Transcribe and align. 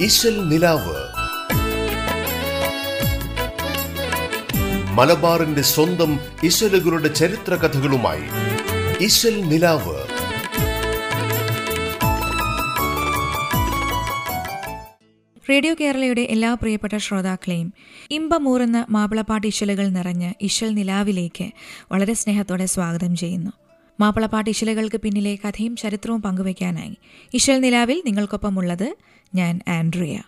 ഇശൽ 0.00 0.48
നിലാവ്. 0.48 0.96
മലബാറിന്റെ 4.92 5.62
സ്വന്തം 5.62 6.20
ഇശലുകളുടെ 6.42 7.08
ചരിത്ര 7.08 7.54
കഥകളുമായി 7.54 8.22
ഇശൽ 9.04 9.40
നിലാവ്. 9.40 9.96
റേഡിയോ 15.50 15.74
കേരളയുടെ 15.80 16.20
എല്ലാ 16.20 16.54
പ്രിയപ്പെട്ട 16.54 16.96
ശ്രോതാക്കളെയും 16.96 17.74
ഇമ്പമൂറുന്ന 18.10 18.86
മാപ്പിളപ്പാട്ട് 18.90 19.46
ഇശലുകൾ 19.46 19.88
നിറഞ്ഞ് 19.88 20.34
ഇശൽ 20.40 20.74
നിലാവിലേക്ക് 20.74 21.50
വളരെ 21.92 22.14
സ്നേഹത്തോടെ 22.14 22.66
സ്വാഗതം 22.66 23.16
ചെയ്യുന്നു. 23.16 23.52
മാപ്പിളപ്പാട്ട് 24.00 24.50
ഇശലുകൾക്ക് 24.50 24.96
പിന്നിലെ 24.96 25.34
കഥയും 25.34 25.76
ചരിത്രവും 25.76 26.22
പങ്കുവയ്ക്കാനായി. 26.22 26.96
ഇശൽ 27.34 27.60
നിലാവിൽ 27.60 28.02
നിങ്ങൾക്കൊപ്പമുള്ളത് 28.06 28.94
ഞാൻ 29.34 29.60
ആൻഡ്രിയ. 29.68 30.22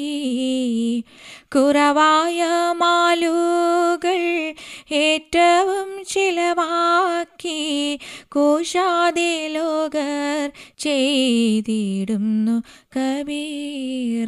കുറവായ 1.56 2.46
മാലുകൾ 2.72 4.54
ഏറ്റവും 4.92 6.06
ചിലവാക്കി. 6.06 8.00
കോശാതെ 8.28 9.48
ലോകർ 9.48 10.52
ചെയ്തിടുന്നു 10.78 12.64
കബീറ. 13.00 14.28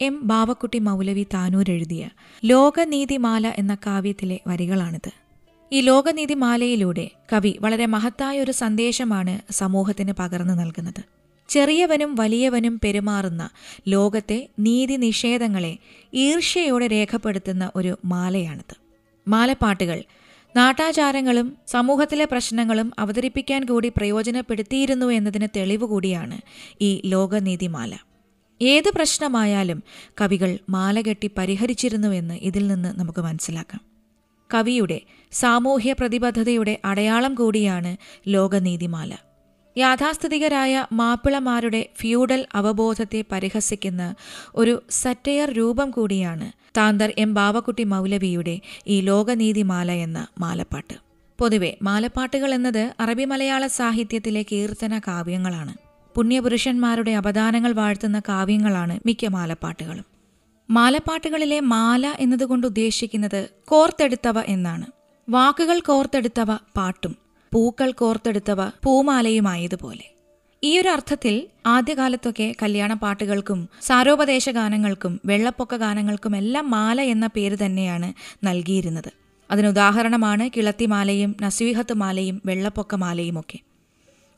എം 0.00 0.20
ബാവക്കുട്ടി 0.22 0.78
മൗലവി 0.78 1.26
താനൂർ 1.34 1.70
എഴുതിയ 1.70 2.08
ലോകനീതിമാല 2.44 3.46
എന്ന 3.46 3.74
കാവ്യത്തിലെ 3.74 4.40
വരികളാണിത്. 4.46 5.25
ഈ 5.72 5.80
ലോകനീതിമാലയിലൂടെ 5.80 7.10
കവി 7.32 7.58
വളരെ 7.60 7.86
മഹത്തായ 7.86 8.40
ഒരു 8.40 8.52
സന്ദേശമാണ് 8.52 9.52
സമൂഹത്തിന് 9.52 10.12
പകർന്നു 10.12 10.54
നൽകുന്നത്. 10.54 11.02
ചെറിയവനും 11.48 12.14
വലിയവനും 12.14 12.80
പെരുമാറുന്ന 12.84 13.50
ലോകത്തെ 13.88 14.48
നീതി 14.58 14.94
നിഷേധങ്ങളെ 14.94 15.78
ഈർഷ്യയോടെ 16.14 16.86
രേഖപ്പെടുത്തുന്ന 16.86 17.70
ഒരു 17.76 17.98
മാലയാണിത്. 18.04 18.76
മാലപ്പാട്ടുകൾ 19.28 20.04
നാട്ടാചാരങ്ങളും 20.56 21.56
സമൂഹത്തിലെ 21.66 22.24
പ്രശ്നങ്ങളും 22.24 22.92
അവതരിപ്പിക്കാൻ 22.98 23.64
കൂടി 23.64 23.92
പ്രയോജനപ്പെടുത്തിയിരുന്നു 23.96 25.06
എന്നതിന് 25.06 25.48
തെളിവ് 25.56 25.84
കൂടിയാണ് 25.84 26.40
ഈ 26.80 27.02
ലോകനീതിമാല. 27.04 27.96
ഏത് 28.62 28.90
പ്രശ്നമായാലും 28.94 29.82
കവികൾ 30.20 30.58
മാല 30.68 31.00
കെട്ടി 31.00 31.30
പരിഹരിച്ചിരുന്നുവെന്ന് 31.38 32.34
ഇതിൽ 32.34 32.66
നിന്ന് 32.66 32.98
നമുക്ക് 32.98 33.20
മനസ്സിലാക്കാം. 33.20 33.95
കവിയുടെ 34.54 35.00
സാമൂഹ്യ 35.32 35.92
പ്രതിബദ്ധതയുടെ 35.92 36.80
അടയാളം 36.84 37.34
കൂടിയാണ് 37.34 37.96
ലോകനീതിമാല. 38.28 39.14
യാഥാസ്ഥിതികരായ 39.78 40.86
മാപ്പിളമാരുടെ 40.92 41.88
ഫ്യൂഡൽ 42.00 42.46
അവബോധത്തെ 42.54 43.24
പരിഹസിക്കുന്ന 43.32 44.14
ഒരു 44.54 44.82
സറ്റയർ 44.90 45.50
രൂപം 45.50 45.90
കൂടിയാണ് 45.90 46.52
താന്തർ 46.76 47.12
എം 47.18 47.34
ബാവക്കുട്ടി 47.34 47.84
മൗലവിയുടെ 47.84 48.60
ഈ 48.86 49.00
ലോകനീതിമാല 49.00 49.92
എന്ന 49.92 50.26
മാലപ്പാട്ട്. 50.38 50.94
പൊതുവെ 51.38 51.76
മാലപ്പാട്ടുകൾ 51.82 52.54
എന്നത് 52.54 52.94
അറബി 53.00 53.24
മലയാള 53.24 53.66
സാഹിത്യത്തിലെ 53.66 54.42
കീർത്തന 54.42 54.98
കാവ്യങ്ങളാണ്. 54.98 55.74
പുണ്യപുരുഷന്മാരുടെ 56.14 57.10
അപദാനങ്ങൾ 57.10 57.72
വാഴ്ത്തുന്ന 57.72 58.20
കാവ്യങ്ങളാണ് 58.20 59.00
മിക്ക 59.06 59.26
മാലപ്പാട്ടുകളും. 59.26 60.15
മാലപ്പാട്ടുകളിലെ 60.70 61.60
മാല 61.60 62.14
എന്നതുകൊണ്ട് 62.20 62.66
ഉദ്ദേശിക്കുന്നത് 62.66 63.48
കോർത്തെടുത്തവ 63.64 64.40
എന്നാണ്. 64.40 64.86
വാക്കുകൾ 65.28 65.80
കോർത്തെടുത്തവ 65.80 66.54
പാട്ടും 66.54 67.16
പൂക്കൾ 67.52 67.90
കോർത്തെടുത്തവ 67.90 68.68
പൂമാലയുമായതുപോലെ. 68.68 70.06
ഈ 70.64 70.78
ഒരു 70.78 70.88
അർത്ഥത്തിൽ 70.88 71.48
ആദ്യകാലത്തൊക്കെ 71.66 72.54
കല്യാണ 72.62 72.94
പാട്ടുകൾക്കും 72.94 73.68
സാരോപദേശ 73.82 74.50
ഗാനങ്ങൾക്കും 74.50 75.20
വെള്ളപ്പൊക്ക 75.24 75.76
ഗാനങ്ങൾക്കും 75.76 76.36
എല്ലാം 76.36 76.70
മാല 76.70 77.00
എന്ന 77.00 77.26
പേര് 77.26 77.56
തന്നെയാണ് 77.64 78.14
നൽകിയിരുന്നത്. 78.46 79.10
അതിനുദാഹരണമാണ് 79.50 80.50
കിളത്തിമാലയും 80.56 81.36
നസീഹത്ത് 81.42 81.92
മാലയും 81.92 82.42
വെള്ളപ്പൊക്ക 82.46 82.94
മാലയും 82.94 83.40
ഒക്കെ 83.40 83.58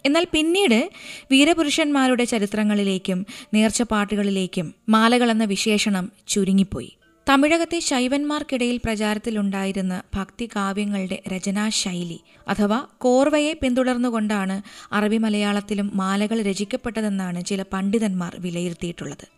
എന്നാൽ 0.06 0.26
പിന്നീട് 0.32 0.90
വീരപുരുഷന്മാരുടെ 1.30 2.24
ചരിത്രങ്ങളിലേക്കും 2.24 3.26
നേർച്ചപ്പാട്ടുകളിലേക്കും 3.54 4.74
മാലകളെന്ന 4.88 5.44
വിശേഷണം 5.44 6.12
ചുരുങ്ങിപ്പോയി. 6.28 6.92
തമിഴകത്തെ 7.28 7.78
ശൈവന്മാർക്കിടയിൽ 7.78 8.76
പ്രചാരത്തിലുണ്ടായിരുന്ന 8.76 10.02
ഭക്തികാവ്യങ്ങളുടെ 10.14 11.22
രചനാശൈലി 11.28 12.20
അഥവാ 12.48 12.86
കോർവയെ 12.98 13.52
പിന്തുടർന്നുകൊണ്ടാണ് 13.52 14.62
അറബി 14.92 15.16
മലയാളത്തിലും 15.16 15.90
മാലകൾ 15.94 16.42
രചിക്കപ്പെട്ടതെന്നാണ് 16.42 17.44
ചില 17.44 17.62
പണ്ഡിതന്മാർ 17.62 18.36
വിലയിരുത്തിയിട്ടുള്ളത്. 18.38 19.37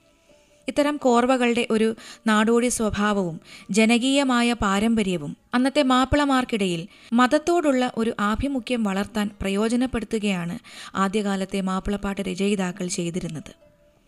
ഇത്തരം 0.69 0.97
കോർവകളുടെ 0.97 1.67
ഒരു 1.71 1.95
നാടോടി 2.27 2.69
സ്വഭാവവും 2.69 3.41
ജനകീയമായ 3.71 4.53
പാരമ്പര്യവും 4.53 5.37
അന്നത്തെ 5.55 5.83
മാപ്പിളമാർക്കിടയിൽ 5.83 6.89
മതത്തോടുള്ള 7.13 7.93
ഒരു 7.97 8.13
ആഭിമുഖ്യം 8.21 8.85
വളർത്താൻ 8.85 9.31
പ്രയോജനപ്പെടുത്തുകയാണ് 9.41 10.59
ആദ്യകാലത്തെ 10.95 11.61
മാപ്പിളപ്പാട്ട് 11.61 12.21
രചയിതാക്കൾ 12.21 12.87
ചെയ്തിരുന്നത്. 12.87 13.53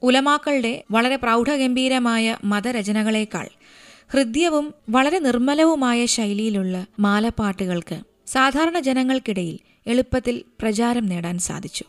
ഉലമാക്കളുടെ 0.03 0.85
വളരെ 0.91 1.17
പ്രൗഢഗംഭീരമായ 1.17 2.37
മതരചനകളേക്കാൾ 2.45 3.49
ഹൃദ്യവും 4.13 4.75
വളരെ 4.91 5.19
നിർമ്മലവുമായ 5.19 6.07
ശൈലിയിലുള്ള 6.07 6.87
മാലപ്പാട്ടുകൾക്ക് 7.01 8.01
സാധാരണ 8.27 8.79
ജനങ്ങൾക്കിടയിൽ 8.79 9.59
എളുപ്പത്തിൽ 9.87 10.45
പ്രചാരം 10.61 11.07
നേടാൻ 11.07 11.39
സാധിച്ചു. 11.39 11.85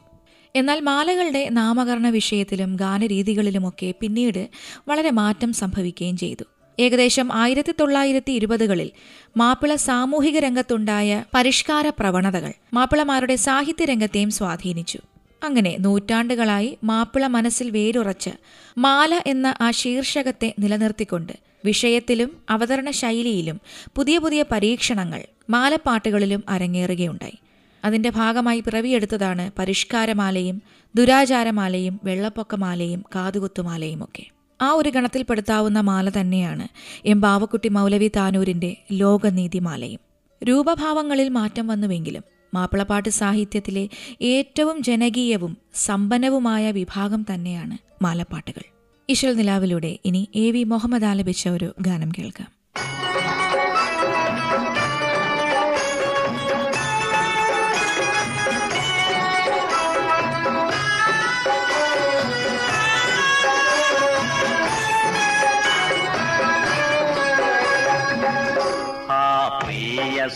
എന്നാൽ 0.56 0.80
മാലകളുടെ 0.80 1.50
നാമകരണ 1.50 2.10
വിഷയത്തിലും 2.10 2.76
ഗാനരീതികളിലുമൊക്കെ 2.76 3.94
പിന്നീട് 4.00 4.50
വളരെ 4.88 5.12
മാറ്റം 5.12 5.54
സംഭവിക്കുകയും 5.54 6.18
ചെയ്തു. 6.18 6.46
ഏകദേശം 6.80 7.34
ആയിരത്തി 7.34 7.74
തൊള്ളായിരത്തി 7.80 8.32
ഇരുപതുകളിൽ 8.32 8.90
മാപ്പിള 9.38 9.76
സാമൂഹിക 9.76 10.40
രംഗത്തുണ്ടായ 10.40 11.24
പരിഷ്കാര 11.36 11.90
പ്രവണതകൾ 11.90 12.52
മാപ്പിളമാരുടെ 12.74 13.36
സാഹിത്യ 13.36 13.86
രംഗത്തെയും 13.86 14.32
സ്വാധീനിച്ചു. 14.32 15.00
അങ്ങനെ 15.44 15.76
നൂറ്റാണ്ടുകളായി 15.80 16.78
മാപ്പിള 16.84 17.28
മനസ്സിൽ 17.28 17.70
വേരുറച്ച് 17.70 18.34
മാല 18.78 19.22
എന്ന 19.28 19.56
ആ 19.62 19.72
ശീർഷകത്തെ 19.72 20.54
നിലനിർത്തിക്കൊണ്ട് 20.60 21.34
വിഷയത്തിലും 21.66 22.38
അവതരണ 22.50 22.90
ശൈലിയിലും 22.92 23.58
പുതിയ 23.96 24.18
പുതിയ 24.18 24.46
പരീക്ഷണങ്ങൾ 24.52 25.22
മാലപ്പാട്ടുകളിലും 25.50 26.44
അരങ്ങേറുകയുണ്ടായി. 26.50 27.38
അതിന്റെ 27.84 28.10
ഭാഗമായി 28.10 28.60
പിറവിയെടുത്തതാണ് 28.60 29.52
പരിഷ്കാരമാലയും 29.60 30.62
ദുരാചാരമാലയും 30.96 32.00
വെള്ളപ്പൊക്കമാലയും 32.04 33.04
കാതുകുത്തുമാലയും 33.16 34.04
ഒക്കെ. 34.04 34.24
ആ 34.62 34.72
ഒരു 34.72 34.90
ഗണത്തിൽപ്പെടുത്താവുന്ന 34.90 35.80
മാല 35.80 36.10
തന്നെയാണ് 36.10 36.68
എം 37.06 37.22
ബാവക്കുട്ടി 37.22 37.70
മൗലവി 37.70 38.08
താനൂരിന്റെ 38.08 38.78
ലോകനീതിമാലയും. 38.92 40.00
രൂപഭാവങ്ങളിൽ 40.44 41.30
മാറ്റം 41.30 41.68
വന്നുവെങ്കിലും 41.68 42.24
മാപ്പിളപ്പാട്ട് 42.54 43.10
സാഹിത്യത്തിലെ 43.10 43.90
ഏറ്റവും 44.22 44.84
ജനകീയവും 44.84 45.58
സമ്പന്നവുമായ 45.74 46.72
വിഭാഗം 46.72 47.26
തന്നെയാണ് 47.34 48.04
മാലപ്പാട്ടുകൾ. 48.04 48.62
ഇശൽ 49.10 49.34
നിലാവിലൂടെ 49.34 50.00
ഇനി 50.06 50.28
എ 50.36 50.52
വി 50.52 50.64
മുഹമ്മദ് 50.64 51.06
ആലപിച്ച 51.06 51.48
ഒരു 51.48 51.76
ഗാനം 51.82 52.12
കേൾക്കാം. 52.18 52.63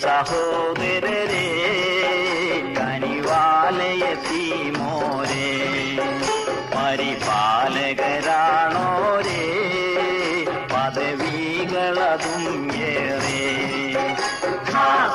सा 0.02 0.18
हो 0.30 0.42
मेरे 0.80 1.18
रे 1.32 1.46
कनी 2.78 3.20
वाले 3.22 3.92
यतीमो 4.04 4.94
रे 5.32 5.46
പരിപാലകരാണോ 7.60 8.90
രേ 9.28 9.46
പദവികളതും 10.72 12.46
ഏറെ 12.90 13.44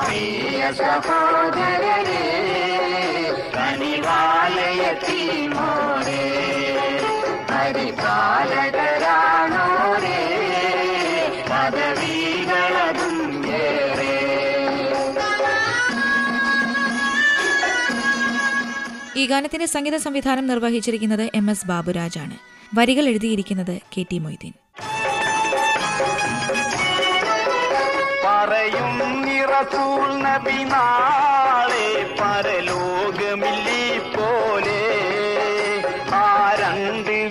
പ്രിയ 0.03 0.61
സഹോദരരേ 0.79 2.25
കനിവാലയത്തിനോരേ 4.85 5.05
പരിപാലകർ 7.51 8.92
ഈ 19.23 19.27
ഗാനത്തിന്റെ 19.27 19.67
സംഗീത 19.67 19.97
സംവിധാനം 19.97 20.47
നിർവഹിച്ചിരിക്കുന്നത് 20.47 21.31
എം 21.35 21.51
എസ് 21.51 21.67
ബാബുരാജാണ്. 21.67 22.37
വരികൾ 22.75 23.09
എഴുതിയിരിക്കുന്നത് 23.09 23.81
കെ 23.97 24.05
ടി 24.13 24.19
മൊയ്തീൻ. 24.19 24.53
പറയും 28.25 29.23
നബി 30.21 30.65
നാളെ 30.65 32.15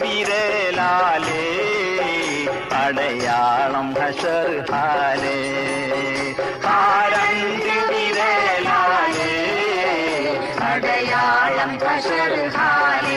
വിരലാലേ 0.04 1.44
അടയാളം 2.74 3.94
ഹാലേ. 4.72 5.31
അടയാളം 11.62 11.80
ഹഷർ 11.84 13.11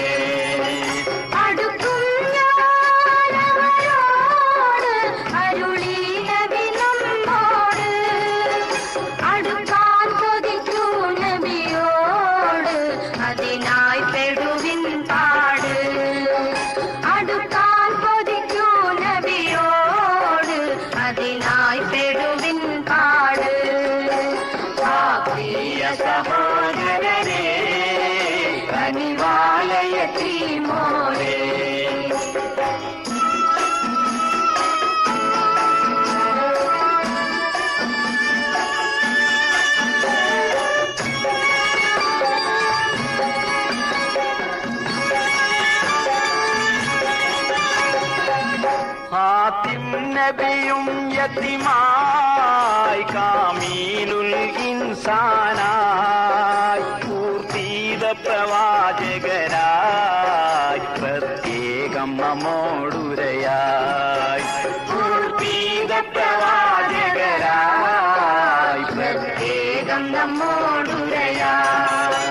യത്തിമായി 51.15 53.03
കാമീനുൽ 53.03 54.33
ഇൻസാനായി 54.69 56.87
പൂർത്തീത 57.05 58.13
പ്രവാചകരായി 58.13 60.83
പ്രത്യേകം 61.01 62.11
നമ്മോടുരയായി. 62.17 64.45
പൂർത്തീത 64.89 65.93
പ്രവാചകരായി 66.15 68.85
പ്രത്യേകം 68.95 70.03
നമ്മോടുരയായി. 70.13 72.24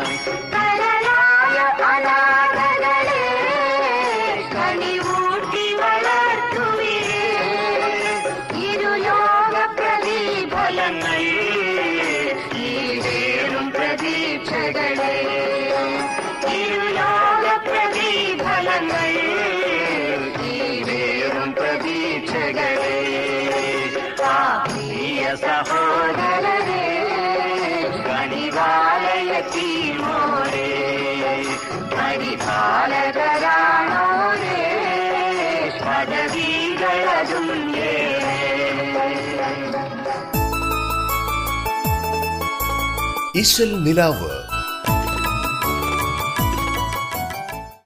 ഇശൽ 43.35 43.83
നിലാവ്. 43.83 44.30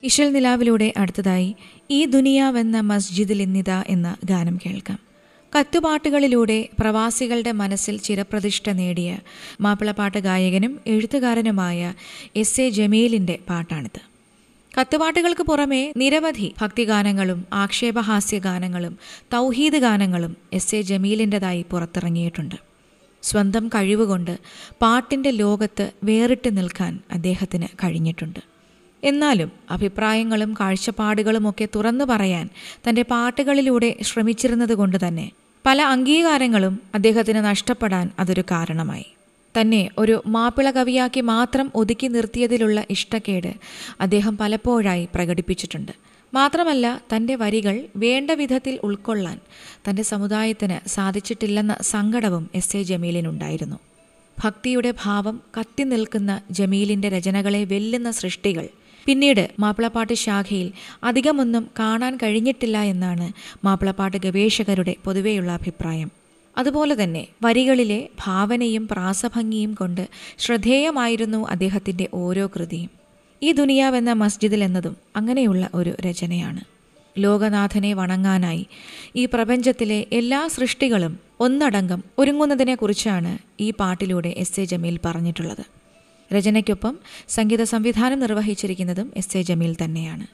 ഇഷൽ 0.03 0.31
നിലാവിലൂടെ 0.31 0.93
അടുത്തതായി 0.97 1.55
ഈ 1.91 2.05
ദുനിയാവെന്ന 2.05 2.79
മസ്ജിദിൽ 2.79 3.41
ഇന്നിത 3.41 3.69
എന്ന 3.69 4.15
ഗാനം 4.25 4.59
കേൾക്കാം. 4.65 4.99
കത്തുപാട്ടുകളിലൂടെ 5.59 6.69
പ്രവാസികളുടെ 6.79 7.51
മനസ്സിൽ 7.51 7.97
ചിരപ്രതിഷ്ഠ 7.97 8.69
നേടിയ 8.69 9.17
മാപ്പിളപ്പാട്ട് 9.61 10.17
ഗായകനും 10.17 10.79
എഴുത്തുകാരനുമായ 10.87 11.93
എസ് 12.35 12.61
എ 12.61 12.69
ജമീലിന്റെ 12.69 13.39
പാട്ടാണിത്. 13.49 14.01
കത്തുപാട്ടുകൾക്ക് 14.79 15.43
പുറമെ 15.43 15.93
നിരവധി 15.97 16.55
ഭക്തിഗാനങ്ങളും 16.61 17.45
ആക്ഷേപഹാസ്യ 17.53 18.39
ഗാനങ്ങളും 18.39 18.97
തൗഹീദ് 19.33 19.77
ഗാനങ്ങളും 19.77 20.37
എസ് 20.53 20.75
എ 20.75 20.81
ജമീലിന്റെതായി 20.81 21.65
പുറത്തിറങ്ങിയിട്ടുണ്ട്. 21.71 22.66
സ്വന്തം 23.23 23.67
കഴിവുകൊണ്ട് 23.67 24.39
പാട്ടിന്റെ 24.81 25.31
ലോകത്ത് 25.31 25.91
വേറിട്ട് 26.03 26.57
നിൽക്കാൻ 26.57 26.99
അദ്ദേഹത്തിന് 27.11 27.67
കഴിഞ്ഞിട്ടുണ്ട്. 27.83 28.39
എന്നാലും 29.03 29.51
അഭിപ്രായങ്ങളും 29.71 30.53
കാഴ്ചപ്പാടുകളുമൊക്കെ 30.59 31.67
തുറന്നു 31.75 32.05
പറയാൻ 32.05 32.49
തന്റെ 32.89 33.01
പാട്ടുകളിലൂടെ 33.01 33.95
ശ്രമിച്ചിരുന്നത് 34.01 34.73
കൊണ്ട് 34.73 35.07
തന്നെ 35.07 35.31
പല 35.65 35.81
അംഗീകാരങ്ങളും 35.81 36.79
അദ്ദേഹത്തിന് 36.95 37.37
നഷ്ടപ്പെടാൻ 37.37 38.11
അതൊരു 38.19 38.43
കാരണമായി. 38.51 39.05
തന്നെ 39.55 39.89
ഒരു 39.97 40.23
മാപ്പിള 40.27 40.71
കവിയാക്കി 40.71 41.21
മാത്രം 41.21 41.71
ഒതുക്കി 41.75 42.07
നിർത്തിയതിലുള്ള 42.07 42.85
ഇഷ്ടക്കേട് 42.89 43.53
അദ്ദേഹം 44.01 44.37
പലപ്പോഴായി 44.37 45.07
പ്രകടിപ്പിച്ചിട്ടുണ്ട്. 45.15 45.91
മാത്രമല്ല 46.33 47.01
തന്റെ 47.15 47.35
വരികൾ 47.35 47.87
വേണ്ട 47.95 48.31
വിധത്തിൽ 48.31 48.79
ഉൾക്കൊള്ളാൻ 48.83 49.39
തന്റെ 49.89 50.01
സമുദായത്തിന് 50.01 50.89
സാധിച്ചിട്ടില്ലെന്ന 50.89 51.77
സങ്കടവും 51.81 52.49
എസ് 52.55 52.77
എ 52.77 52.83
ജമീലിനുണ്ടായിരുന്നു. 52.83 53.75
ഭക്തിയുടെ 54.43 54.93
ഭാവം 55.03 55.41
കത്തി 55.59 55.83
നിൽക്കുന്ന 55.83 56.41
ജമീലിന്റെ 56.51 57.09
രചനകളെ 57.09 57.63
വെല്ലുന്ന 57.63 58.11
സൃഷ്ടികൾ 58.11 58.69
പിന്നീട് 59.05 59.51
മാപ്പിളപ്പാട്ട് 59.59 60.13
ശാഖയിൽ 60.13 60.71
അധികമൊന്നും 61.03 61.69
കാണാൻ 61.79 62.17
കഴിഞ്ഞിട്ടില്ല 62.17 62.77
എന്നാണ് 62.77 63.31
മാപ്പിളപ്പാട്ട് 63.65 64.17
ഗവേഷകരുടെ 64.17 64.95
പൊതുവെയുള്ള 65.03 65.51
അഭിപ്രായം. 65.51 66.11
അതുപോലെ 66.57 67.03
തന്നെ 67.03 67.27
വരികളിലെ 67.43 68.09
ഭാവനയും 68.25 68.87
പ്രാസഭംഗിയും 68.87 69.73
കൊണ്ട് 69.73 70.09
ശ്രദ്ധേയമായിരുന്നു 70.37 71.47
അദ്ദേഹത്തിന്റെ 71.47 72.09
ഓരോ 72.13 72.47
കൃതിയും. 72.47 72.96
ഈ 73.43 73.51
ദുനിയാവെന്ന 73.51 74.11
മസ്ജിദിൽ 74.11 74.63
എന്നതും 74.63 74.97
അങ്ങനെയുള്ള 75.15 75.69
ഒരു 75.73 75.95
രചനയാണ്. 76.01 76.61
ലോകനാഥനെ 77.17 77.93
വണങ്ങാനായി 77.93 78.67
ഈ 79.15 79.25
പ്രപഞ്ചത്തിലെ 79.25 80.05
എല്ലാ 80.11 80.47
സൃഷ്ടികളും 80.47 81.19
ഒന്നടങ്കം 81.39 82.03
ഒരുങ്ങുന്നതിനെക്കുറിച്ചാണ് 82.17 83.37
ഈ 83.59 83.71
പാട്ടിലൂടെ 83.71 84.29
എസ് 84.37 84.59
എ 84.59 84.65
ജമീൽ 84.65 84.99
പറഞ്ഞിട്ടുള്ളത്. 85.05 85.65
രചനയ്ക്കൊപ്പം 86.33 86.99
സംഗീത 87.29 87.63
സംവിധാനം 87.63 88.19
നിർവഹിച്ചിരിക്കുന്നതും 88.19 89.13
എസ് 89.17 89.37
എ 89.37 89.41
ജമീൽ 89.41 89.75
തന്നെയാണ്. 89.83 90.27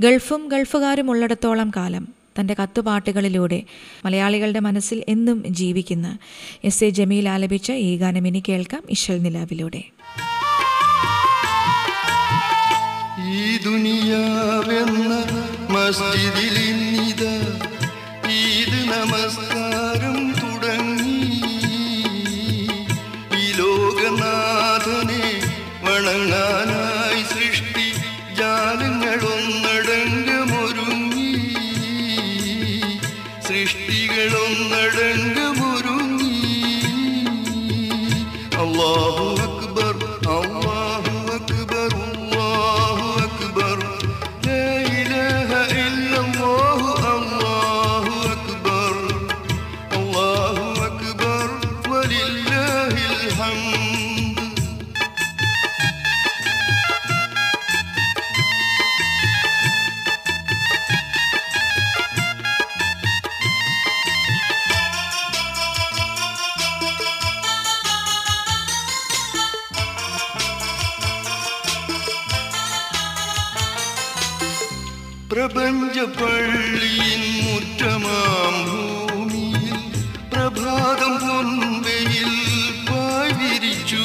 ഗൾഫും 0.00 0.48
ഗൾഫുകാരും 0.48 1.10
ഉള്ളിടത്തോളം 1.10 1.70
കാലം 1.70 2.08
തന്റെ 2.40 2.56
കത്തുപാട്ടുകളിലൂടെ 2.62 3.62
മലയാളികളുടെ 4.04 4.60
മനസ്സിൽ 4.60 5.04
എന്നും 5.08 5.44
ജീവിക്കുന്ന 5.48 6.18
എസ് 6.64 6.84
എ 6.84 6.90
ജമീൽ 6.90 7.28
ആലപിച്ച 7.28 7.72
ഈ 7.72 7.96
ഗാനം 7.96 8.26
ഇനി 8.26 8.42
കേൾക്കാം 8.48 8.82
ഇഷൽ 8.90 9.18
നിലാവിലൂടെ. 9.18 9.82
ഈ 13.32 13.44
ദുനിയാവെന്ന 13.58 15.12
മസ്ജിദിലിന്നിത 15.74 17.22
ഈദ് 18.38 18.80
നമസ്കാരം 18.90 19.51
പ്രഭാതം 80.72 81.14
പൊൻവയിൽ 81.22 82.28
പാവിരിച്ചു. 82.88 84.04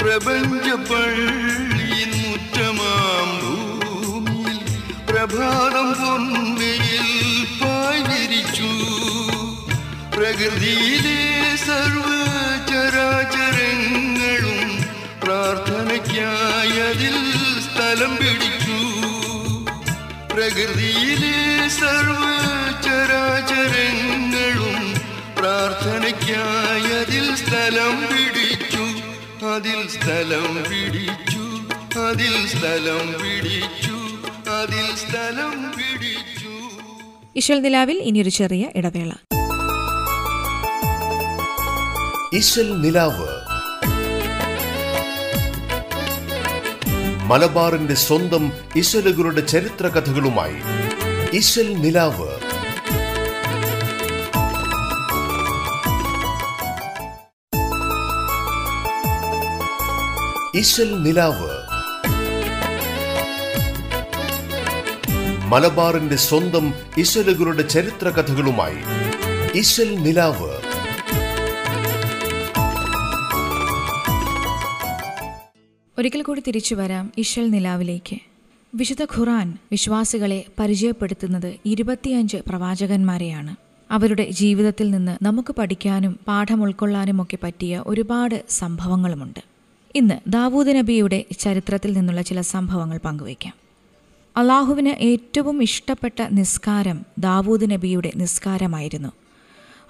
പ്രപഞ്ച 0.00 0.68
പള്ളിയിൻ 0.88 2.10
മുറ്റമാം 2.22 3.28
ഭൂമിയിൽ 3.42 4.58
പ്രഭാതം 5.10 5.88
പൊൻവയിൽ 6.00 7.06
പാവിരിച്ചു. 7.62 8.70
പ്രകൃതിയിലെ 10.16 11.20
സർവചരാചരങ്ങളും 11.66 12.98
പ്രാർത്ഥനയ്ക്കായി 15.24 16.76
അതിൽ 16.90 17.18
സ്ഥലം 17.68 18.14
പിടിച്ചു. 18.22 18.80
പ്രകൃതിയിലെ 20.34 21.36
സർവചരാചരങ്ങളും 21.80 22.28
പ്രാർത്ഥനയ്ക്കായി 25.40 26.92
അതിൽ 27.00 27.36
സ്ഥലം 27.36 28.00
പിടിച്ചു. 28.00 28.84
അതിൽ 29.46 29.88
സ്ഥലം 29.88 30.54
പിടിച്ചു. 30.56 31.44
അതിൽ 31.98 32.48
സ്ഥലം 32.48 33.12
പിടിച്ചു. 33.12 33.96
അതിൽ 34.50 34.96
സ്ഥലം 34.96 35.72
പിടിച്ചു. 35.76 36.48
ഇശൽ 37.36 37.60
നിലാവിൽ 37.60 37.98
ഇനിയൊരു 37.98 38.28
ചെറിയ 38.28 38.68
ഇടവേള. 38.76 39.12
ഇശൽ 42.32 42.80
നിലാവ് 42.80 43.28
മലബാറിന്റെ 47.26 47.94
സ്വന്തം 47.94 48.52
ഇശലുകളുടെ 48.76 49.40
ചരിത്ര 49.40 49.88
കഥകളുമായി 49.88 50.56
ഇശൽ 51.32 51.72
നിലാവ് 51.74 52.39
ഇശൽ 60.54 61.02
നിലാവ്. 61.02 61.50
മലബാറിന്റെ 65.46 66.16
സ്വന്തം 66.16 66.74
ഇശലുകളുടെ 66.98 67.62
ചരിത്ര 67.62 68.08
കഥകളുമായി 68.08 68.76
ഇശൽ 69.54 69.94
നിലാവ്. 69.94 70.50
ഒരിക്കൽ 75.98 76.22
കൂടി 76.22 76.42
തിരിച്ചു 76.46 76.74
വരാം 76.74 77.12
ഇശൽ 77.18 77.50
നിലാവിലേക്ക്. 77.50 78.16
വിശുദ്ധ 78.74 79.04
ഖുറാൻ 79.04 79.58
വിശ്വാസികളെ 79.70 80.44
പരിചയപ്പെടുത്തുന്നത് 80.60 81.54
ഇരുപത്തിയഞ്ച് 81.66 82.36
പ്രവാചകന്മാരെയാണ്. 82.36 83.56
അവരുടെ 83.90 84.30
ജീവിതത്തിൽ 84.30 84.90
നിന്ന് 84.90 85.24
നമുക്ക് 85.24 85.54
പഠിക്കാനും 85.54 86.18
പാഠം 86.28 86.62
ഉൾക്കൊള്ളാനും 86.62 87.22
ഒക്കെ 87.22 87.38
പറ്റിയ 87.42 87.82
ഒരുപാട് 87.86 88.44
സംഭവങ്ങളുമുണ്ട്. 88.50 89.49
ഇന്ന് 89.94 90.14
ദാവൂദ് 90.26 90.68
നബിയുടെ 90.68 91.24
ചരിത്രത്തിൽ 91.38 91.92
നിന്നുള്ള 91.92 92.22
ചില 92.22 92.40
സംഭവങ്ങൾ 92.40 93.00
പങ്കുവയ്ക്കാം. 93.04 93.54
അള്ളാഹുവിന് 94.36 94.88
ഏറ്റവും 94.88 95.62
ഇഷ്ടപ്പെട്ട 95.62 96.22
നിസ്കാരം 96.22 97.06
ദാവൂദ് 97.18 97.70
നബിയുടെ 97.70 98.12
നിസ്കാരമായിരുന്നു. 98.16 99.08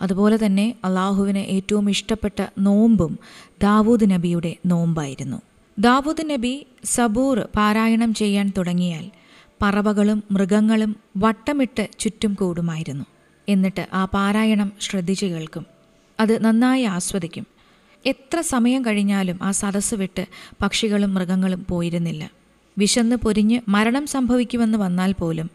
അതുപോലെ 0.02 0.46
തന്നെ 0.46 0.74
അള്ളാഹുവിന് 0.84 1.38
ഏറ്റവും 1.38 1.90
ഇഷ്ടപ്പെട്ട 1.90 2.46
നോമ്പും 2.58 3.18
ദാവൂദ് 3.62 4.10
നബിയുടെ 4.10 4.56
നോമ്പായിരുന്നു. 4.66 5.42
ദാവൂദ് 5.78 6.30
നബി 6.30 6.66
സബൂർ 6.84 7.48
പാരായണം 7.56 8.14
ചെയ്യാൻ 8.14 8.52
തുടങ്ങിയാൽ 8.58 9.10
പറവകളും 9.62 10.24
മൃഗങ്ങളും 10.30 10.96
വട്ടമിട്ട് 11.16 11.88
ചുറ്റും 11.98 12.34
കൂടുമായിരുന്നു. 12.34 13.04
എന്നിട്ട് 13.48 13.86
ആ 13.92 14.04
പാരായണം 14.04 14.72
ശ്രദ്ധിച്ചു 14.80 15.26
കേൾക്കും. 15.26 15.66
അത് 16.20 16.44
നന്നായി 16.44 16.82
ആസ്വദിക്കും. 16.82 17.46
എത്ര 18.06 18.40
സമയം 18.40 18.84
കഴിഞ്ഞാലും 18.84 19.38
ആ 19.42 19.50
സദസ്സ് 19.50 19.94
വിട്ട് 19.94 20.26
പക്ഷികളും 20.62 21.14
മൃഗങ്ങളും 21.14 21.66
പോയിരുന്നില്ല. 21.70 22.30
വിശന്ന് 22.78 23.16
പൊരിഞ്ഞ് 23.16 23.60
മരണം 23.68 24.06
സംഭവിക്കുമെന്ന് 24.06 24.78
വന്നാൽ 24.78 25.12
പോലും 25.12 25.50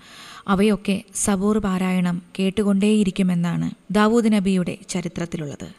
അവയൊക്കെ 0.48 1.04
സബൂർ 1.16 1.58
പാരായണം 1.58 2.22
കേട്ടുകൊണ്ടേയിരിക്കുമെന്നാണ് 2.40 3.72
ദാവൂദ് 3.92 4.34
നബിയുടെ 4.34 4.78
ചരിത്രത്തിലുള്ളത്. 4.90 5.74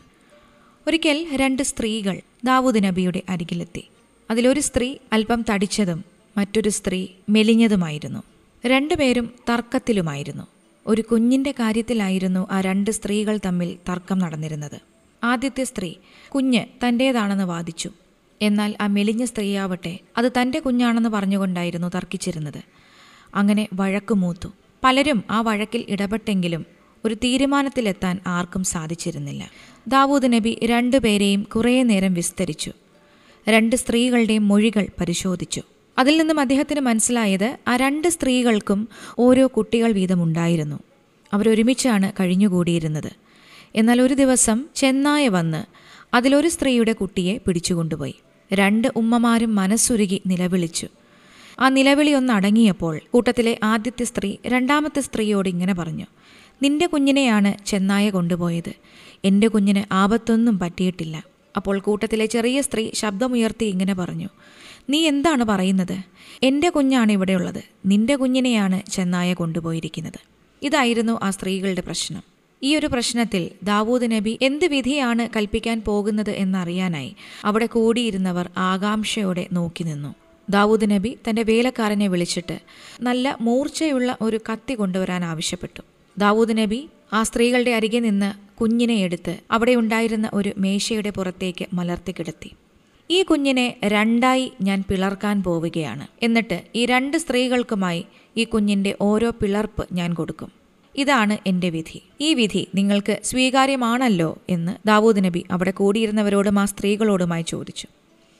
ഒരിക്കൽ 0.87 1.27
രണ്ട് 1.33 1.63
സ്ത്രീകൾ 1.63 2.21
ദാവൂദ് 2.45 2.85
നബിയുടെ 2.85 3.23
അരികിലെത്തി. 3.29 3.89
അതിലൊരു 4.31 4.61
സ്ത്രീ 4.61 4.97
അല്പം 5.13 5.45
തടിച്ചതും 5.51 6.05
മറ്റൊരു 6.37 6.69
സ്ത്രീ 6.69 7.07
മെലിഞ്ഞതുമായിരുന്നു. 7.29 8.23
രണ്ടുപേരും 8.67 9.31
തർക്കത്തിലുമായിരുന്നു. 9.51 10.47
ഒരു 10.87 11.03
കുഞ്ഞിന്റെ 11.03 11.51
കാര്യത്തിലായിരുന്നു 11.51 12.49
ആ 12.51 12.61
രണ്ട് 12.61 12.91
സ്ത്രീകൾ 12.91 13.39
തമ്മിൽ 13.47 13.77
തർക്കം 13.89 14.19
നടന്നിരുന്നത്. 14.19 14.96
ആദ്യത്തെ 15.25 15.65
സ്ത്രീ 15.65 15.95
കുഞ്ഞ് 16.35 16.89
തന്റേതാണെന്ന് 16.89 17.45
വാദിച്ചു. 17.45 17.91
എന്നാൽ 18.43 18.75
ആ 18.81 18.87
മെലിഞ്ഞ 18.87 19.25
സ്ത്രീയാവട്ടെ 19.25 19.99
അത് 20.17 20.33
തന്റെ 20.41 20.59
കുഞ്ഞാണെന്ന് 20.59 21.09
പറഞ്ഞുകൊണ്ടായിരുന്നു 21.09 21.89
തർക്കിച്ചിരുന്നത്. 21.95 22.63
അങ്ങനെ 23.35 23.69
വഴക്ക് 23.73 24.15
മൂത്തു. 24.15 24.49
പലരും 24.85 25.25
ആ 25.31 25.41
വഴക്കിൽ 25.41 25.85
ഇടപെട്ടെങ്കിലും 25.89 26.67
ഒരു 27.05 27.15
തീരുമാനത്തിലെത്താൻ 27.15 28.21
ആർക്കും 28.27 28.65
സാധിച്ചിരുന്നില്ല. 28.65 29.51
ദാവൂദ് 29.89 30.33
നബി 30.33 30.59
രണ്ടുപേരെയും 30.65 31.43
കുറേ 31.43 31.83
നേരം 31.83 32.15
വിസ്തരിച്ചു. 32.15 32.73
രണ്ട് 33.49 33.77
സ്ത്രീകളുടെയും 33.77 34.49
മൊഴികൾ 34.49 34.87
പരിശോധിച്ചു. 35.01 35.63
അതിൽ 35.99 36.19
നിന്നും 36.19 36.41
അദ്ദേഹത്തിന് 36.41 36.81
മനസ്സിലായത് 36.81 37.59
ആ 37.69 37.77
രണ്ട് 37.77 38.09
സ്ത്രീകൾക്കും 38.09 38.89
ഓരോ 39.19 39.47
കുട്ടികൾ 39.47 39.93
വീതമുണ്ടായിരുന്നു. 39.93 40.79
അവരൊരുമിച്ചാണ് 41.33 42.13
കഴിഞ്ഞുകൂടിയിരുന്നത്. 42.21 43.26
എന്നാൽ 43.77 44.01
ഒരു 44.01 44.15
ദിവസം 44.15 44.65
ചെന്നായ 44.75 45.29
വന്ന് 45.29 45.65
അതിലൊരു 46.15 46.49
സ്ത്രീയുടെ 46.49 46.93
കുട്ടിയെ 46.93 47.37
പിടിച്ചുകൊണ്ടുപോയി. 47.37 48.15
രണ്ട് 48.53 48.89
ഉമ്മമാരും 48.97 49.55
മനസ്സുരുകി 49.55 50.23
നിലവിളിച്ചു. 50.27 50.89
ആ 51.61 51.69
നിലവിളി 51.69 52.11
ഒന്ന് 52.11 52.33
അടങ്ങിയപ്പോൾ 52.33 53.01
കൂട്ടത്തിലെ 53.11 53.59
ആദ്യത്തെ 53.63 54.05
സ്ത്രീ 54.05 54.37
രണ്ടാമത്തെ 54.47 55.01
സ്ത്രീയോട് 55.01 55.49
ഇങ്ങനെ 55.49 55.75
പറഞ്ഞു 55.75 56.07
നിന്റെ 56.63 56.87
കുഞ്ഞിനെയാണ് 56.87 57.65
ചെന്നായ 57.65 58.11
കൊണ്ടുപോയത്. 58.11 58.73
എന്റെ 59.25 59.49
കുഞ്ഞിന് 59.49 59.95
ആപത്തൊന്നും 59.95 60.59
പറ്റിയിട്ടില്ല. 60.59 61.23
അപ്പോൾ 61.57 61.79
കൂട്ടത്തിലെ 61.79 62.27
ചെറിയ 62.27 62.63
സ്ത്രീ 62.63 62.91
ശബ്ദമുയർത്തി 62.95 63.65
ഇങ്ങനെ 63.65 63.95
പറഞ്ഞു 63.95 64.29
നീ 64.91 65.07
എന്താണ് 65.07 65.45
പറയുന്നത്? 65.45 65.99
എന്റെ 66.43 66.69
കുഞ്ഞാണ് 66.69 67.13
ഇവിടെയുള്ളത്. 67.13 67.63
നിന്റെ 67.87 68.17
കുഞ്ഞിനെയാണ് 68.17 68.91
ചെന്നായ 68.91 69.35
കൊണ്ടുപോയിരിക്കുന്നത്. 69.35 70.21
ഇതായിരുന്നു 70.63 71.21
ആ 71.23 71.31
സ്ത്രീകളുടെ 71.31 71.81
പ്രശ്നം. 71.81 72.36
ഈ 72.67 72.77
ഒരു 72.77 72.87
പ്രശ്നത്തിൽ 72.87 73.43
ദാവൂദ് 73.63 74.07
നബി 74.13 74.39
എന്ത് 74.43 74.67
വിധിയാണ് 74.67 75.29
കൽപ്പിക്കാൻ 75.37 75.79
പോകുന്നത് 75.87 76.31
എന്നറിയാനായി 76.31 77.13
അവിടെ 77.45 77.67
കൂടിയിരുന്നവർ 77.67 78.47
ആകാംക്ഷയോടെ 78.57 79.45
നോക്കി 79.53 79.85
നിന്നു. 79.85 80.15
ദാവൂദ് 80.51 80.91
നബി 80.91 81.19
തന്റെ 81.27 81.43
വേലക്കാരനെ 81.43 82.09
വിളിച്ചിട്ട് 82.09 82.57
നല്ല 83.01 83.37
മൂർച്ചയുള്ള 83.41 84.17
ഒരു 84.21 84.41
കത്തി 84.49 84.75
കൊണ്ടുവരാൻ 84.75 85.25
ആവശ്യപ്പെട്ടു. 85.25 85.83
ദാവൂദ് 86.19 86.59
നബി 86.59 86.81
ആ 87.13 87.23
സ്ത്രീകളുടെ 87.23 87.71
അരികെ 87.71 87.99
നിന്ന് 87.99 88.31
കുഞ്ഞിനെ 88.61 88.95
എടുത്ത് 89.07 89.35
അവിടെ 89.51 89.75
ഉണ്ടായിരുന്ന 89.75 90.31
ഒരു 90.33 90.53
മേശയുടെ 90.59 91.11
പുറത്തേക്ക് 91.11 91.67
മലർത്തി 91.73 92.15
കിടത്തി. 92.19 92.51
ഈ 93.11 93.23
കുഞ്ഞിനെ 93.23 93.67
രണ്ടായി 93.85 94.53
ഞാൻ 94.63 94.85
പിളർക്കാൻ 94.89 95.43
പോവുകയാണ്. 95.43 96.07
എന്നിട്ട് 96.23 96.63
ഈ 96.75 96.85
രണ്ട് 96.87 97.17
സ്ത്രീകൾക്കുമായി 97.17 98.03
ഈ 98.37 98.45
കുഞ്ഞിന്റെ 98.45 98.95
ഓരോ 99.01 99.31
പിളർപ്പ് 99.31 99.85
ഞാൻ 99.93 100.15
കൊടുക്കും. 100.15 100.56
ഇതാണ് 100.97 101.39
എന്റെ 101.47 101.71
വിധി. 101.71 102.03
ഈ 102.21 102.35
വിധി 102.35 102.69
നിങ്ങൾക്ക് 102.75 103.19
സ്വീകാര്യമാണല്ലോ 103.25 104.39
എന്ന് 104.49 104.89
ദാവൂദ് 104.89 105.25
നബി 105.25 105.45
അവിടെ 105.51 105.71
കൂടിയിരുന്നവരോടും 105.71 106.59
ആ 106.59 106.65
സ്ത്രീകളോടുമായി 106.65 107.43
ചോദിച്ചു. 107.43 107.87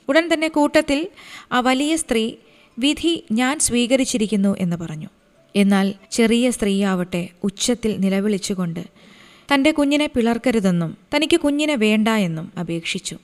ഉടൻ 0.09 0.33
തന്നെ 0.33 0.47
കൂട്ടത്തിൽ 0.47 1.07
ആ 1.51 1.59
വലിയ 1.59 1.95
സ്ത്രീ 1.95 2.33
വിധി 2.79 3.25
ഞാൻ 3.31 3.59
സ്വീകരിച്ചിരിക്കുന്നു 3.59 4.55
എന്ന് 4.59 4.75
പറഞ്ഞു. 4.75 5.07
എന്നാൽ 5.55 5.93
ചെറിയ 6.11 6.49
സ്ത്രീയാവട്ടെ 6.49 7.29
ഉച്ചത്തിൽ 7.43 7.97
നിലവിളിച്ചുകൊണ്ട് 7.97 8.85
തന്റെ 9.53 9.71
കുഞ്ഞിനെ 9.71 10.07
പിളർക്കരുതെന്നും 10.07 10.97
തനിക്ക് 11.15 11.39
കുഞ്ഞിനെ 11.39 11.75
വേണ്ട 11.75 12.07
എന്നും 12.07 12.51
അപേക്ഷിച്ചു. 12.59 13.17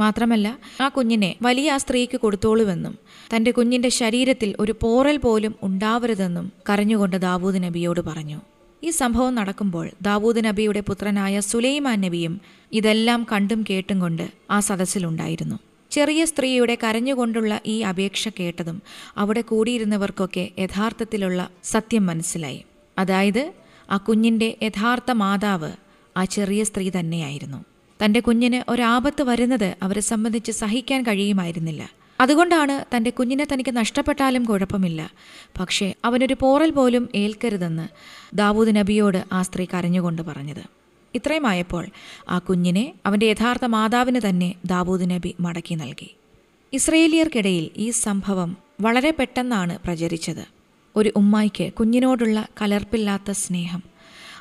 മാത്രമല്ല 0.00 0.58
ആ 0.80 0.88
കുഞ്ഞിനെ 0.88 1.36
വലിയ 1.42 1.72
ആ 1.72 1.76
സ്ത്രീക്ക് 1.76 2.16
കൊടുത്തോളുവെന്നും 2.16 2.98
തന്റെ 3.36 3.50
കുഞ്ഞിന്റെ 3.50 3.88
ശരീരത്തിൽ 3.88 4.54
ഒരു 4.60 4.74
പോറൽ 4.82 5.16
പോലും 5.16 5.54
ഉണ്ടാവരുതെന്നും 5.62 6.52
കരഞ്ഞുകൊണ്ട് 6.70 7.16
ദാവൂദ് 7.16 7.62
നബിയോട് 7.62 8.00
പറഞ്ഞു. 8.00 8.40
ഈ 8.82 8.90
സംഭവം 8.90 9.34
നടക്കുമ്പോൾ 9.34 9.90
ദാവൂദ് 10.02 10.44
നബിയുടെ 10.44 10.80
പുത്രനായ 10.80 11.40
സുലൈമാൻ 11.40 12.00
നബിയും 12.00 12.40
ഇതെല്ലാം 12.72 13.26
കണ്ടും 13.32 13.64
കേട്ടും 13.70 14.00
കൊണ്ട് 14.00 14.30
ആ 14.50 14.60
സദസ്സിലുണ്ടായിരുന്നു. 14.60 15.56
ചെറിയ 15.90 16.24
സ്ത്രീയുടെ 16.24 16.78
കരഞ്ഞുകൊണ്ടുള്ള 16.84 17.60
ഈ 17.66 17.80
അപേക്ഷ 17.80 18.28
കേട്ടതും 18.28 18.82
അവിടെ 19.16 19.40
കൂടിയിരുന്നവർക്കൊക്കെ 19.40 20.50
യഥാർത്ഥത്തിലുള്ള 20.58 21.50
സത്യം 21.64 22.06
മനസ്സിലായി. 22.06 22.64
അതായത് 22.98 23.52
ആ 23.90 23.96
കുഞ്ഞിന്റെ 23.96 24.56
യഥാർത്ഥ 24.62 25.10
മാതാവ് 25.10 25.72
ആ 26.16 26.24
ചെറിയ 26.24 26.64
സ്ത്രീ 26.64 26.90
തന്നെയായിരുന്നു. 26.90 27.64
തന്റെ 28.04 28.20
കുഞ്ഞിന് 28.20 28.70
ഒരാപത്ത് 28.70 29.22
വരുന്നത് 29.22 29.76
അവരെ 29.82 30.00
സംബന്ധിച്ച് 30.00 30.52
സഹിക്കാൻ 30.52 31.02
കഴിയുമായിരുന്നില്ല. 31.02 32.01
അതുകൊണ്ടാണ് 32.20 32.96
തന്റെ 32.96 33.10
കുഞ്ഞിനെ 33.10 33.46
തനിക്ക് 33.52 33.76
നഷ്ടപ്പെട്ടാലും 33.76 34.44
കുഴപ്പമില്ല. 34.44 35.10
പക്ഷേ 35.60 35.94
അവനൊരു 36.04 36.36
പോറൽ 36.40 36.70
പോലും 36.70 37.08
ഏൽക്കരുതെന്ന് 37.14 37.88
ദാവൂദ് 38.36 38.76
നബിയോട് 38.76 39.24
ആ 39.32 39.42
സ്ത്രീ 39.42 39.66
കരഞ്ഞുകൊണ്ട് 39.74 40.22
പറഞ്ഞത്. 40.22 40.62
ഇത്രയുമായപ്പോൾ 41.14 41.86
ആ 42.28 42.38
കുഞ്ഞിനെ 42.38 42.94
അവന്റെ 43.06 43.26
യഥാർത്ഥ 43.26 43.64
മാതാവിന് 43.64 44.20
തന്നെ 44.28 44.54
ദാവൂദ് 44.64 45.10
നബി 45.10 45.34
മടക്കി 45.40 45.74
നൽകി. 45.74 46.16
ഇസ്രയേലിയർക്കിടയിൽ 46.72 47.70
ഈ 47.76 47.90
സംഭവം 47.90 48.56
വളരെ 48.80 49.10
പെട്ടെന്നാണ് 49.10 49.78
പ്രചരിച്ചത്. 49.84 50.44
ഒരു 50.96 51.12
ഉമ്മായിക്ക് 51.16 51.72
കുഞ്ഞിനോടുള്ള 51.72 52.46
കലർപ്പില്ലാത്ത 52.62 53.30
സ്നേഹം. 53.30 53.82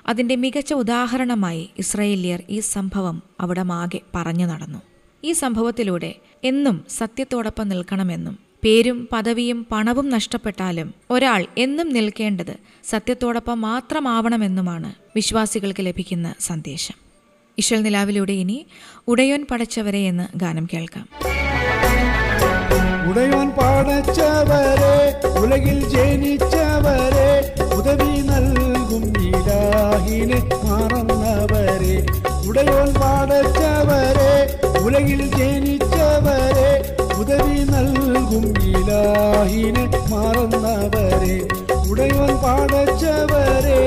അതിന്റെ 0.07 0.35
മികച്ച 0.35 0.73
ഉദാഹരണമായി 0.73 1.69
ഇസ്രയേലിയർ 1.77 2.43
ഈ 2.49 2.59
സംഭവം 2.59 3.23
അവിടെ 3.39 3.63
മാകെ 3.63 4.01
പറഞ്ഞു 4.15 4.45
നടന്നു. 4.45 4.90
ഈ 5.23 5.31
സംഭവത്തിലൂടെ 5.31 6.15
എന്നും 6.43 6.85
സത്യത്തോടൊപ്പം 6.89 7.69
നിൽക്കണമെന്നും 7.69 8.39
പേരും 8.63 9.09
പദവിയും 9.11 9.67
പണവും 9.71 10.09
നഷ്ടപ്പെട്ടാലും 10.09 10.93
ഒരാൾ 11.09 11.45
എന്നും 11.57 11.89
നിൽക്കേണ്ടത് 11.89 12.57
സത്യത്തോടൊപ്പം 12.83 13.61
മാത്രമാവണമെന്നുമാണ് 13.61 14.93
വിശ്വാസികൾക്ക് 15.15 15.85
ലഭിക്കുന്ന 15.85 16.35
സന്ദേശം. 16.39 16.95
ഇശൽ 17.57 17.81
നിലാവിലൂടെ 17.81 18.33
ഇനി 18.33 18.65
ഉടയോൻ 19.07 19.45
പടച്ചവരെ 19.51 19.99
എന്ന് 19.99 20.37
ഗാനം 20.37 20.67
കേൾക്കാം. 20.73 21.07
ഉടയോൻ 23.09 23.49
പടച്ചവരെ 23.49 24.95
ഉലകിൽ 25.39 25.89
ജനിച്ചവരെ 25.89 27.31
ഉദവി 27.75 28.21
നൽകും 28.21 28.70
ഇലാഹിനെ 29.93 30.37
മറന്നവരെ 30.65 31.95
ഉടയോൻ 32.47 32.89
പാടച്ചവരെ 32.93 34.29
ഉലകിൽ 34.81 35.21
ജനിച്ചവരെ 35.33 36.69
ഉദവി 37.17 37.59
നൽകും 37.71 38.45
ഇലാഹിനെ 38.71 39.83
മറന്നവരെ 40.11 41.35
ഉടയോൻ 41.89 42.31
പാടച്ചവരെ 42.43 43.81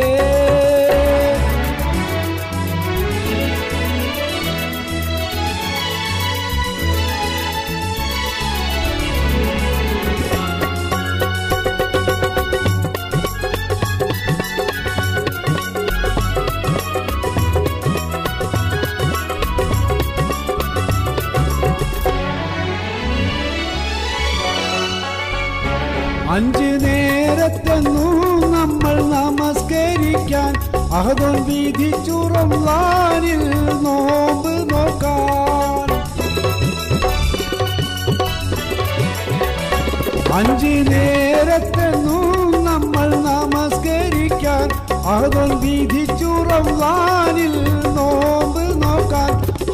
അഹദം 30.94 31.36
വിധിച്ചുറം 31.48 32.52
ലാനിൽ 32.66 33.44
നോമ്പ് 33.84 34.54
നോക്കാൻ 34.72 35.88
അഞ്ച് 40.38 40.74
നേരത്തെന്നു 40.90 42.18
നമ്മൾ 42.68 43.10
നമസ്കരിക്കാൻ 43.28 44.68
അഹദം 45.06 45.52
വിധിച്ചുറം 45.64 46.68
ലാനിൽ 46.82 47.56
നോമ്പ് 47.56 47.83
നോക്കാൻ 47.83 47.83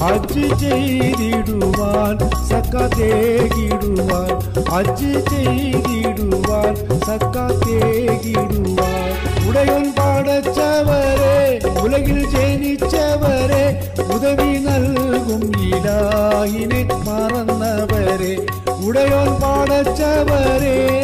ഹജ്ജ് 0.01 0.61
ചെയ്തിടുവാൻ 0.61 2.19
സക്കത്തേകിടുവാൻ 2.49 4.31
ഹജ്ജ് 4.71 5.31
ചെയ്തിടുവാൻ 5.31 7.01
സക്കത്തേകിടുവാൻ 7.01 9.11
ഉടയൻ 9.49 9.93
പാടച്ചവരെ 9.99 11.59
ഉലകിൽ 11.83 12.31
ജനിച്ചവരെ 12.31 13.93
ഉദവി 14.15 14.59
നൽകും 14.59 15.63
ഇലാഹിനെ 15.63 16.89
മറന്നവരെ. 17.07 18.47
ഉടയോൻ 18.87 19.41
പാടച്ചവരെ. 19.41 21.01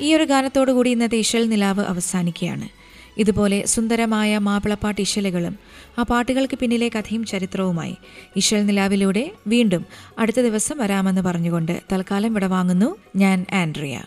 ഈ 0.00 0.14
ഒരു 0.14 0.24
ഗാനത്തോടുകൂടി 0.24 0.90
ഇന്നത്തെ 0.90 1.16
ഇശൽ 1.16 1.48
നിലാവ് 1.48 1.84
അവസാനിക്കുകയാണ്. 1.84 2.85
ഇതുപോലെ 3.18 3.66
സുന്ദരമായ 3.66 4.38
മാപ്പിളപ്പാട്ട് 4.38 5.00
ഇശലുകളും 5.00 5.58
ആ 5.98 6.02
പാട്ടുകൾക്ക് 6.02 6.58
പിന്നിലെ 6.58 6.88
കഥയും 6.88 7.24
ചരിത്രവുമായി. 7.24 7.96
ഇശൽ 8.36 8.66
നിലാവിലൂടെ 8.66 9.30
വീണ്ടും 9.46 9.86
അടുത്ത 10.18 10.40
ദിവസം 10.40 10.78
വരാമെന്ന് 10.78 11.20
പറഞ്ഞുകൊണ്ട് 11.20 11.80
തൽക്കാലം 11.92 12.28
ഇവിടെ 12.28 12.46
വാങ്ങുന്നു 12.46 12.96
ഞാൻ 13.16 13.46
ആൻഡ്രിയ. 13.52 14.00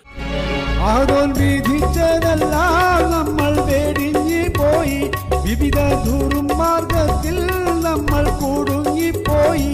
നമ്മൾ 3.12 3.54
പോയി. 4.58 5.00
വിവിധ 5.46 5.80
ദുർമാർഗത്തിൽ 6.06 7.38
നമ്മൾ 7.82 8.24
കുടുങ്ങിപ്പോയി 8.30 9.70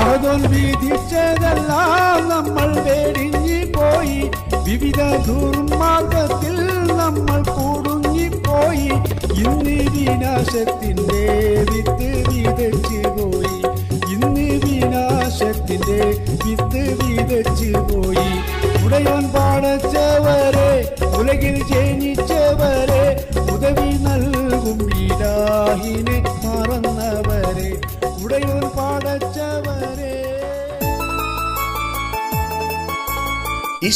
അതൊന്നും 0.00 0.50
വിധിച്ചതെല്ലാം 0.50 2.28
നമ്മൾ 2.28 2.68
വെടിഞ്ഞു 2.80 3.35
വിവിധ 4.66 5.00
ദുർമാർഗത്തിൽ 5.26 6.56
നമ്മൾ 6.96 7.42
കുടുങ്ങിപ്പോയി. 7.52 8.88
ഇന്നിരി 9.42 10.04
നാശത്തിന്റെ 10.14 11.22
വിത്ത് 11.70 12.10
വിതച്ചു 12.28 13.05